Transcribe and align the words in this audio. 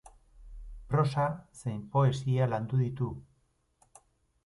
Prosa 0.93 1.27
zein 1.61 1.85
poesia 1.97 2.51
landu 2.57 2.83
ditu. 2.83 3.15